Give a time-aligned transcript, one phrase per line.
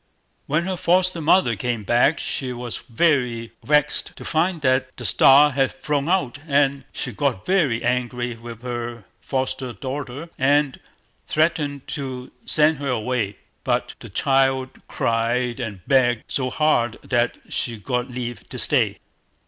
[0.47, 5.51] When her foster mother came back, she was very vexed to find that the star
[5.51, 10.79] had flown out, and she got very angry with her foster daughter, and
[11.27, 17.77] threatened to send her away; but the child cried and begged so hard that she
[17.77, 18.97] got leave to stay.